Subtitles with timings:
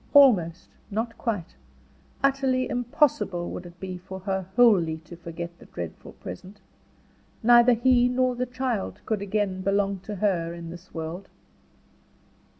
[0.15, 1.53] Almost, not quite,
[2.23, 6.59] utterly impossible would it be for her wholly to forget the dreadful present.
[7.43, 11.27] Neither he nor the child could again belong to her in this world.